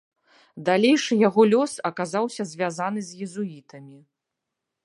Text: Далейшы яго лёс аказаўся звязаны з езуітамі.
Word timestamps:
Далейшы 0.69 1.13
яго 1.27 1.41
лёс 1.53 1.75
аказаўся 1.91 2.43
звязаны 2.55 3.01
з 3.11 3.23
езуітамі. 3.27 3.97